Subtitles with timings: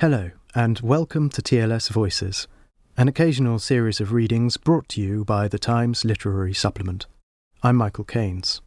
[0.00, 2.48] Hello, and welcome to TLS Voices,
[2.96, 7.04] an occasional series of readings brought to you by the Times Literary Supplement.
[7.62, 8.62] I'm Michael Caines.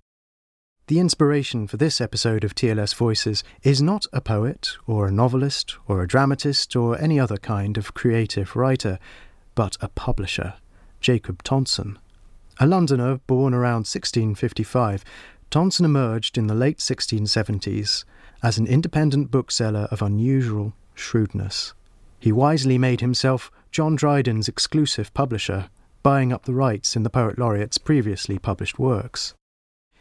[0.85, 5.75] The inspiration for this episode of TLS Voices is not a poet, or a novelist,
[5.87, 8.99] or a dramatist, or any other kind of creative writer,
[9.55, 10.53] but a publisher,
[11.01, 11.97] Jacob Tonson.
[12.59, 15.03] A Londoner born around 1655,
[15.49, 18.03] Tonson emerged in the late 1670s
[18.43, 21.73] as an independent bookseller of unusual shrewdness.
[22.19, 25.69] He wisely made himself John Dryden's exclusive publisher,
[26.03, 29.33] buying up the rights in the Poet Laureate's previously published works.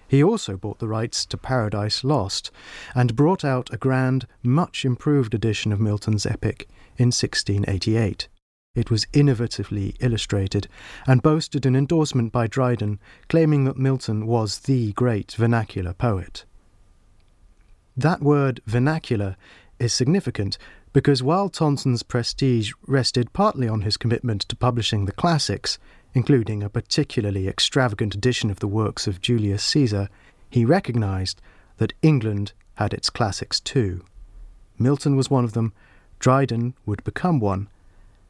[0.07, 2.51] He also bought the rights to Paradise Lost
[2.95, 8.29] and brought out a grand, much improved edition of Milton's epic in 1688.
[8.75, 10.69] It was innovatively illustrated
[11.07, 16.45] and boasted an endorsement by Dryden claiming that Milton was the great vernacular poet.
[17.97, 19.37] That word vernacular
[19.79, 20.59] is significant
[20.93, 25.79] because while Tonson's prestige rested partly on his commitment to publishing the classics,
[26.15, 30.09] including a particularly extravagant edition of the works of Julius Caesar,
[30.51, 31.41] he recognized
[31.79, 34.05] that England had its classics too.
[34.79, 35.73] Milton was one of them,
[36.19, 37.69] Dryden would become one,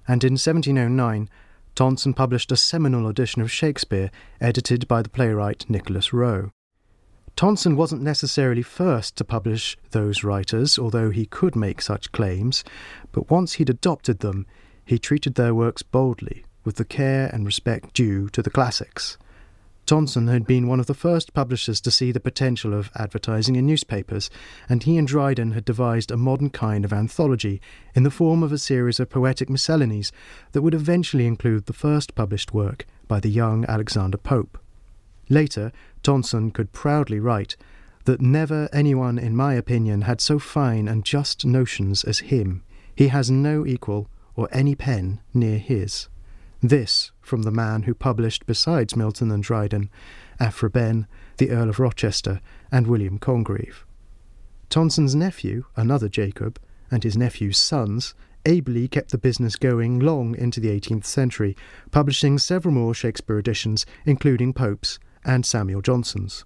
[0.06, 1.28] and in 1709
[1.74, 6.50] Tonson published a seminal edition of Shakespeare edited by the playwright Nicholas Rowe.
[7.36, 12.62] Tonson wasn't necessarily first to publish those writers, although he could make such claims,
[13.10, 14.46] but once he'd adopted them,
[14.84, 19.16] he treated their works boldly, with the care and respect due to the classics.
[19.84, 23.66] Tonson had been one of the first publishers to see the potential of advertising in
[23.66, 24.30] newspapers,
[24.68, 27.60] and he and Dryden had devised a modern kind of anthology
[27.94, 30.12] in the form of a series of poetic miscellanies
[30.52, 34.56] that would eventually include the first published work by the young Alexander Pope.
[35.32, 35.72] Later,
[36.02, 37.56] Tonson could proudly write
[38.04, 42.62] that never anyone, in my opinion, had so fine and just notions as him.
[42.94, 46.08] He has no equal or any pen near his.
[46.60, 49.88] This from the man who published, besides Milton and Dryden,
[50.38, 51.06] Aphra Behn,
[51.38, 53.86] the Earl of Rochester, and William Congreve.
[54.68, 56.60] Tonson's nephew, another Jacob,
[56.90, 58.14] and his nephew's sons
[58.44, 61.56] ably kept the business going long into the 18th century,
[61.90, 66.44] publishing several more Shakespeare editions, including Pope's and Samuel Johnson's.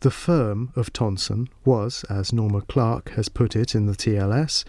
[0.00, 4.64] The firm of Tonson was, as Norma Clarke has put it in the TLS,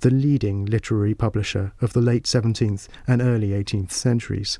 [0.00, 4.58] the leading literary publisher of the late 17th and early 18th centuries.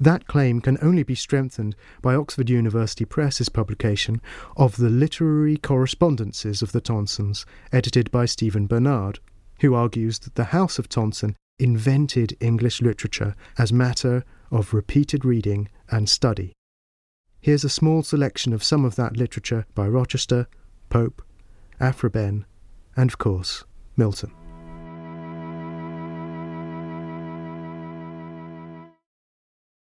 [0.00, 4.20] That claim can only be strengthened by Oxford University Press's publication
[4.56, 9.20] of the Literary Correspondences of the Tonsons, edited by Stephen Bernard,
[9.60, 15.68] who argues that the House of Tonson invented English literature as matter of repeated reading
[15.90, 16.52] and study.
[17.42, 20.46] Here's a small selection of some of that literature by Rochester,
[20.90, 21.22] Pope,
[21.80, 22.44] Aphra Behn,
[22.94, 23.64] and of course,
[23.96, 24.30] Milton.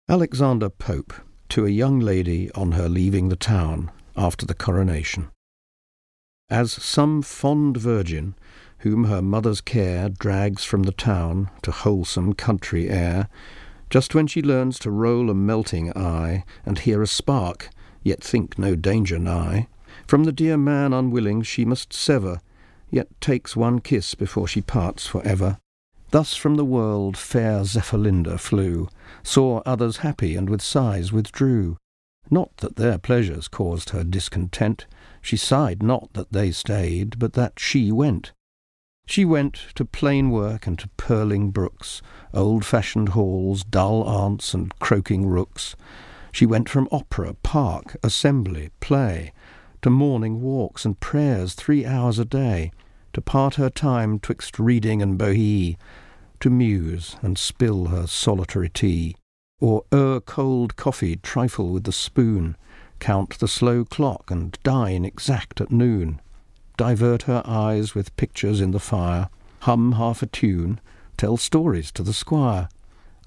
[0.08, 1.14] Alexander Pope
[1.50, 5.30] to a young lady on her leaving the town after the coronation.
[6.50, 8.36] As some fond virgin,
[8.80, 13.28] whom her mother's care drags from the town to wholesome country air,
[13.92, 17.70] just when she learns to roll a melting eye, and hear a spark,
[18.02, 19.68] yet think no danger nigh,
[20.08, 22.42] from the dear man unwilling she must sever,
[22.90, 25.60] yet takes one kiss before she parts for ever,
[26.12, 28.90] Thus from the world fair Zephalinda flew,
[29.24, 31.78] saw others happy, and with sighs withdrew.
[32.30, 34.88] Not that their pleasures caused her discontent,
[35.22, 38.34] she sighed not that they stayed, but that she went.
[39.12, 42.02] She went to plain work and to purling brooks,
[42.34, 45.76] old-fashioned halls, dull aunts and croaking rooks.
[46.32, 49.34] She went from opera, park, assembly, play,
[49.82, 52.72] to morning walks and prayers three hours a day,
[53.12, 55.76] to part her time twixt reading and bohea,
[56.40, 59.18] to muse and spill her solitary tea,
[59.60, 62.56] or o'er cold coffee trifle with the spoon,
[63.00, 66.22] count the slow clock and dine exact at noon
[66.82, 69.30] divert her eyes with pictures in the fire,
[69.60, 70.82] hum half a tune,
[71.16, 72.70] tell stories to the squire.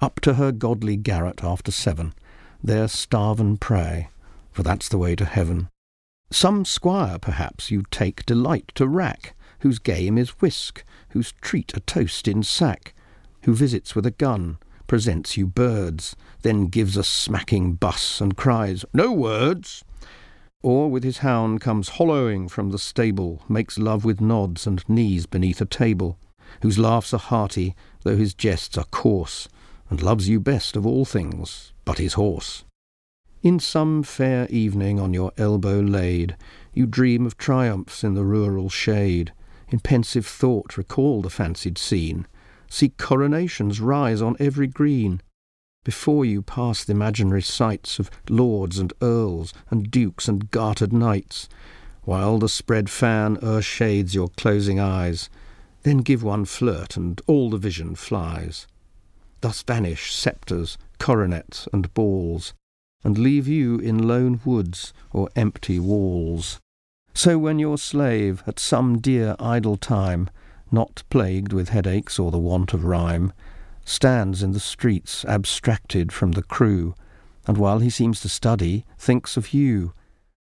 [0.01, 2.13] Up to her godly garret after seven,
[2.61, 4.09] there starve and pray,
[4.51, 5.69] for that's the way to heaven.
[6.29, 11.79] Some squire, perhaps, you take delight to rack, whose game is whisk, whose treat a
[11.79, 12.93] toast in sack,
[13.45, 18.83] who visits with a gun, presents you birds, then gives a smacking buss and cries,
[18.91, 19.85] No words!
[20.65, 25.27] Or with his hound comes hollowing from the stable, makes love with nods and knees
[25.27, 26.17] beneath a table,
[26.63, 29.47] whose laughs are hearty, though his jests are coarse,
[29.91, 32.63] and loves you best of all things, but his horse.
[33.43, 36.35] In some fair evening on your elbow laid,
[36.73, 39.33] you dream of triumphs in the rural shade,
[39.69, 42.25] in pensive thought recall the fancied scene,
[42.71, 45.21] see coronations rise on every green,
[45.85, 51.47] before you pass the imaginary sights of lords and earls and dukes and gartered knights,
[52.03, 55.29] while the spread fan o'ershades your closing eyes,
[55.83, 58.67] then give one flirt and all the vision flies.
[59.41, 62.53] Thus vanish sceptres, coronets, and balls,
[63.03, 66.59] and leave you in lone woods or empty walls.
[67.13, 70.31] So when your slave, at some dear idle time,
[70.71, 73.31] not plagued with headaches or the want of rhyme,
[73.85, 76.95] stands in the streets abstracted from the crew,
[77.47, 79.93] and while he seems to study, thinks of you.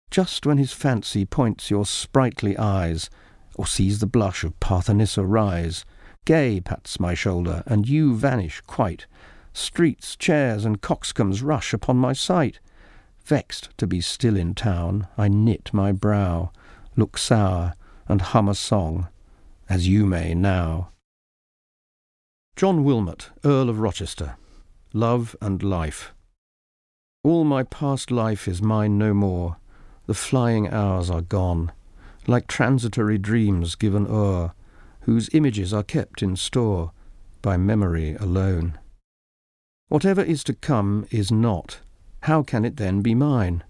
[0.10, 3.10] Just when his fancy points your sprightly eyes,
[3.56, 5.86] or sees the blush of Parthenissa rise,
[6.24, 9.06] gay pats my shoulder, and you vanish quite.
[9.54, 12.60] Streets, chairs, and coxcombs rush upon my sight.
[13.26, 16.52] Vexed to be still in town, I knit my brow,
[16.96, 17.74] look sour,
[18.08, 19.08] and hum a song,
[19.68, 20.92] as you may now.
[22.56, 24.38] John Wilmot, Earl of Rochester.
[24.94, 26.14] Love and Life.
[27.22, 29.58] All my past life is mine no more.
[30.06, 31.74] The flying hours are gone,
[32.28, 34.54] like transitory dreams given o'er,
[35.02, 36.94] whose images are kept in store
[37.42, 38.80] by memory alone.
[39.90, 41.82] Whatever is to come is not.
[42.22, 43.66] How can it then be mine?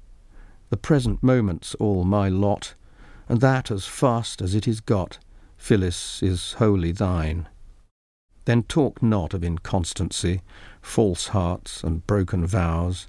[0.70, 2.76] The present moment's all my lot,
[3.28, 5.18] and that as fast as it is got,
[5.58, 7.48] Phyllis is wholly thine.
[8.46, 10.42] Then talk not of inconstancy,
[10.82, 13.08] false hearts, and broken vows.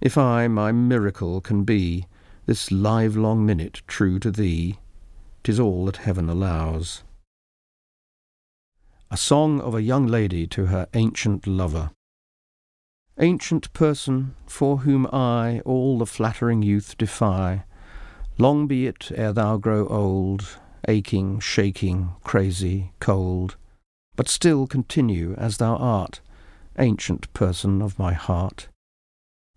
[0.00, 2.06] If I, my miracle, can be
[2.46, 4.78] this livelong minute true to thee,
[5.44, 7.04] 'tis all that heaven allows.
[9.10, 11.90] A song of a young lady to her ancient lover.
[13.18, 17.64] Ancient person, for whom I all the flattering youth defy,
[18.38, 20.58] long be it ere thou grow old,
[20.88, 23.56] aching, shaking, crazy, cold
[24.16, 26.20] but still continue as thou art,
[26.78, 28.68] ancient person of my heart.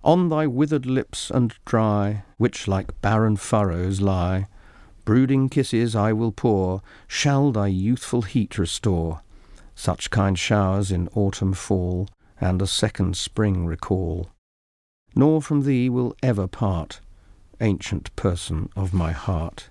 [0.03, 4.47] On thy withered lips and dry, which like barren furrows lie,
[5.03, 9.21] brooding kisses I will pour, shall thy youthful heat restore.
[9.75, 12.07] Such kind showers in autumn fall,
[12.39, 14.29] and a second spring recall.
[15.15, 17.01] Nor from thee will ever part,
[17.62, 19.69] ancient person of my heart.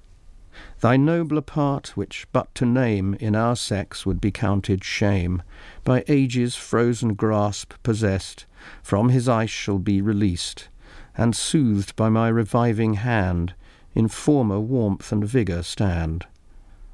[0.84, 5.42] Thy nobler part, which but to name in our sex would be counted shame,
[5.82, 8.44] by age's frozen grasp possessed,
[8.82, 10.68] from his ice shall be released,
[11.16, 13.54] and soothed by my reviving hand,
[13.94, 16.26] in former warmth and vigour stand.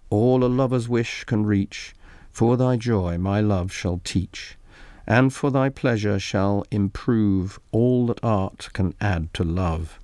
[0.08, 1.92] All a lover's wish can reach,
[2.30, 4.56] for thy joy my love shall teach,
[5.04, 9.98] and for thy pleasure shall improve all that art can add to love.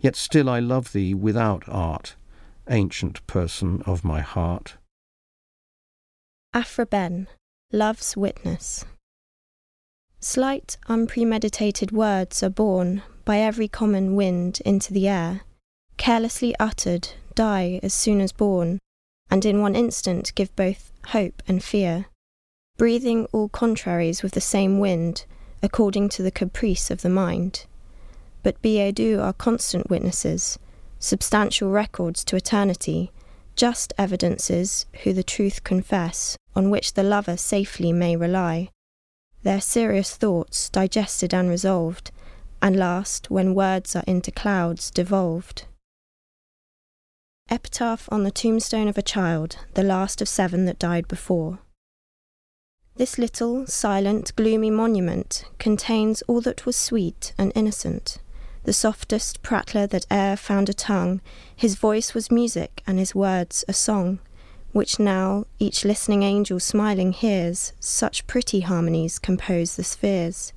[0.00, 2.14] Yet still I love thee without art,
[2.70, 4.76] ancient person of my heart.
[6.54, 7.28] Aphra Behn,
[7.72, 8.84] Love's Witness.
[10.20, 15.42] Slight, unpremeditated words are borne by every common wind into the air,
[15.96, 18.78] carelessly uttered, die as soon as born,
[19.30, 22.06] and in one instant give both hope and fear,
[22.76, 25.24] breathing all contraries with the same wind,
[25.62, 27.66] according to the caprice of the mind.
[28.42, 30.58] But doux are constant witnesses,
[31.00, 33.10] substantial records to eternity,
[33.56, 38.68] just evidences who the truth confess on which the lover safely may rely,
[39.42, 42.12] their serious thoughts digested and resolved,
[42.62, 45.64] and last, when words are into clouds devolved.
[47.48, 51.58] Epitaph on the tombstone of a child, the last of seven that died before.
[52.96, 58.18] This little, silent, gloomy monument contains all that was sweet and innocent.
[58.64, 61.20] The softest prattler that e'er found a tongue,
[61.56, 64.18] his voice was music and his words a song,
[64.72, 70.52] which now each listening angel smiling hears, such pretty harmonies compose the spheres.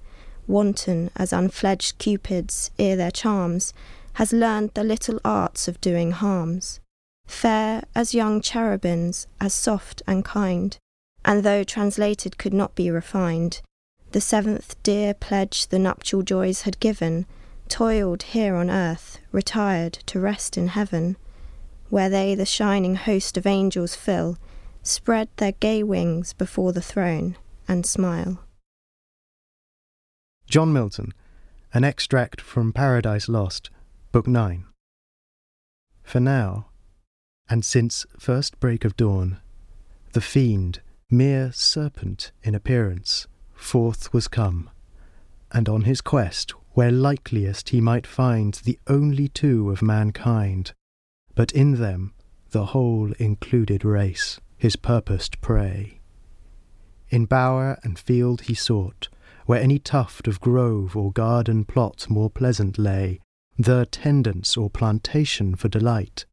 [0.48, 3.74] Wanton as unfledged cupids ere their charms,
[4.14, 6.80] has learned the little arts of doing harms.
[7.26, 10.78] Fair as young cherubims, as soft and kind,
[11.26, 13.62] and though translated could not be refined,
[14.12, 17.26] the seventh dear pledge the nuptial joys had given,
[17.74, 21.18] toiled here on earth, retired to rest in heaven,
[21.90, 24.38] where they the shining host of angels fill,
[24.84, 27.36] spread their gay wings before the throne,
[27.68, 28.38] and smile.
[30.46, 31.16] John Milton,
[31.74, 33.72] an extract from Paradise Lost,
[34.12, 34.66] Book 9.
[36.04, 36.68] For now,
[37.50, 39.40] and since first break of dawn,
[40.12, 43.26] the fiend, mere serpent in appearance,
[43.56, 44.70] forth was come,
[45.52, 50.74] and on his quest where likeliest he might find the only two of mankind,
[51.36, 52.14] but in them
[52.52, 56.00] the whole included race, his purposed prey.
[57.10, 59.10] In bower and field he sought,
[59.46, 63.20] where any tuft of grove or garden plot more pleasant lay,
[63.58, 66.26] the tendance or plantation for delight,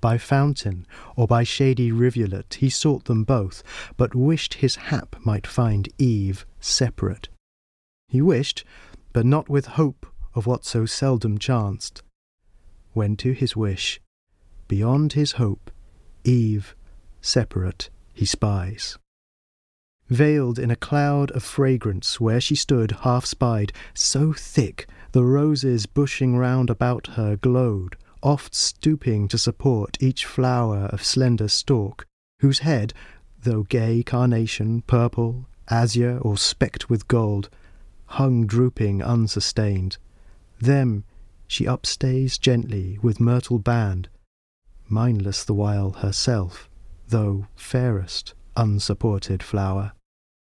[0.00, 3.62] by fountain or by shady rivulet he sought them both,
[3.96, 7.28] but wished his hap might find Eve separate.
[8.08, 8.64] He wished,
[9.12, 12.02] but not with hope of what so seldom chanced.
[12.92, 14.00] When to his wish,
[14.68, 15.70] beyond his hope,
[16.24, 16.74] Eve
[17.20, 18.98] separate he spies.
[20.08, 25.86] Veiled in a cloud of fragrance where she stood half spied, so thick the roses
[25.86, 32.06] bushing round about her glowed, oft stooping to support each flower of slender stalk,
[32.40, 32.92] whose head,
[33.42, 37.48] though gay carnation, purple, azure, or specked with gold,
[38.10, 39.96] hung drooping unsustained.
[40.58, 41.04] Them
[41.46, 44.08] she upstays gently with myrtle band,
[44.88, 46.68] mindless the while herself,
[47.08, 49.92] though fairest, unsupported flower,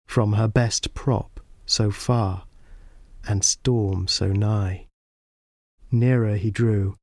[0.07, 2.43] from her best prop so far,
[3.27, 4.87] and storm so nigh.
[5.91, 6.95] Nearer he drew,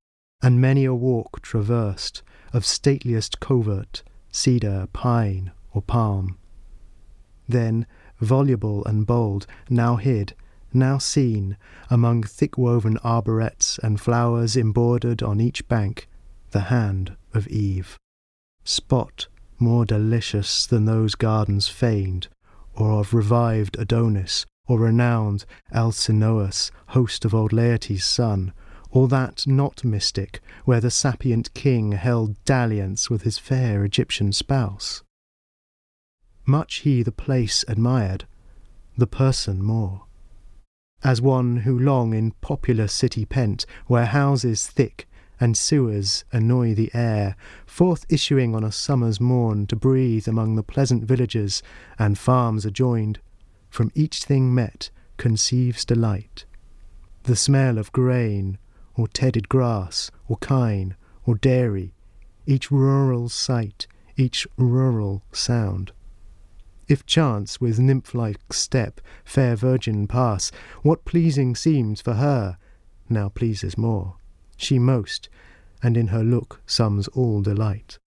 [0.42, 4.02] and many a walk traversed of stateliest covert,
[4.33, 6.38] cedar, pine, or palm.
[7.49, 7.87] Then,
[8.21, 10.35] voluble and bold, now hid,
[10.73, 11.57] now seen,
[11.89, 16.09] among thick woven arborets and flowers embordered on each bank,
[16.50, 17.99] the hand of Eve.
[18.65, 19.27] Spot
[19.59, 22.29] more delicious than those gardens feigned,
[22.75, 28.53] or of revived Adonis, or renowned Alcinous, host of old Laertes' son,
[28.91, 35.03] or that not mystic, where the sapient king held dalliance with his fair Egyptian spouse.
[36.47, 38.27] Much he the place admired,
[38.97, 40.03] the person more.
[41.02, 45.09] As one who long in populous city pent, where houses thick
[45.40, 50.62] and sewers annoy the air, forth issuing on a summer's morn to breathe among the
[50.62, 51.62] pleasant villages
[51.99, 53.19] and farms adjoined,
[53.71, 56.45] from each thing met conceives delight.
[57.23, 58.59] The smell of grain,
[58.95, 61.95] or tedded grass, or kine, or dairy,
[62.47, 65.92] each rural sight, each rural sound.
[66.90, 70.50] If chance with nymph like step fair virgin pass,
[70.82, 72.59] what pleasing seems for her
[73.09, 74.16] now pleases more,
[74.56, 75.28] she most,
[75.85, 78.00] and in her look sums all delight.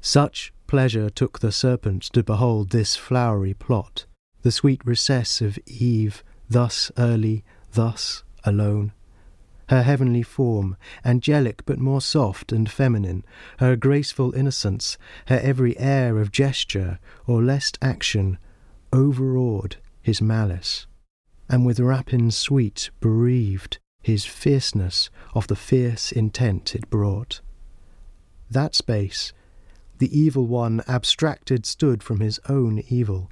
[0.00, 4.06] Such pleasure took the serpent to behold this flowery plot,
[4.42, 8.92] the sweet recess of Eve, thus early, thus alone,
[9.68, 13.24] her heavenly form, angelic but more soft and feminine,
[13.58, 14.96] her graceful innocence,
[15.26, 18.38] her every air of gesture or lest action,
[18.92, 20.86] overawed his malice,
[21.48, 27.40] and with rapine sweet bereaved his fierceness of the fierce intent it brought.
[28.50, 29.32] That space,
[29.98, 33.30] the evil one abstracted stood from his own evil,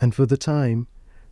[0.00, 0.86] and for the time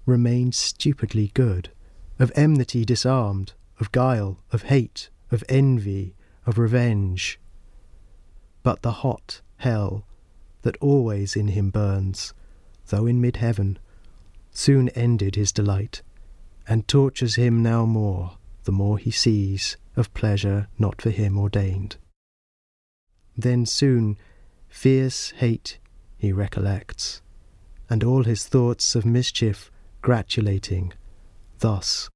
[0.04, 1.70] remained stupidly good,
[2.18, 6.14] of enmity disarmed, of guile, of hate, of envy,
[6.46, 7.38] of revenge.
[8.62, 10.06] But the hot hell
[10.62, 12.34] that always in him burns,
[12.88, 13.78] though in mid heaven,
[14.50, 16.02] soon ended his delight,
[16.66, 21.96] and tortures him now more, the more he sees of pleasure not for him ordained.
[23.36, 24.16] Then soon
[24.68, 25.78] fierce hate
[26.16, 27.20] he recollects,
[27.90, 30.92] and all his thoughts of mischief gratulating,
[31.58, 32.08] thus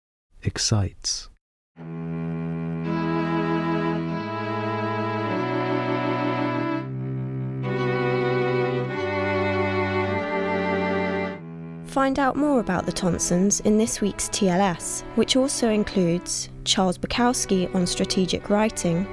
[0.42, 1.28] excites.
[11.98, 17.74] Find out more about the Tonsons in this week's TLS, which also includes Charles Bukowski
[17.74, 19.06] on strategic writing,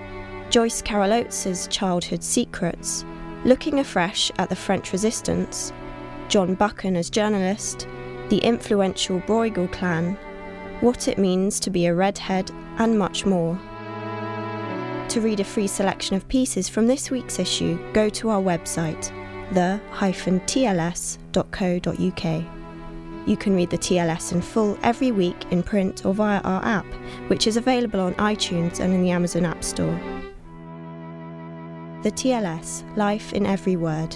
[0.51, 3.03] Joyce Carol Oates' childhood secrets,
[3.43, 5.73] looking afresh at the French resistance,
[6.27, 7.87] John Buchan as journalist,
[8.29, 10.17] the influential Bruegel clan,
[10.81, 13.59] what it means to be a redhead, and much more.
[15.09, 19.11] To read a free selection of pieces from this week's issue, go to our website,
[19.53, 20.05] the-tls.co.uk.
[23.27, 26.85] You can read the TLS in full every week in print or via our app,
[27.27, 29.99] which is available on iTunes and in the Amazon App Store.
[32.03, 34.15] The TLS Life in Every Word.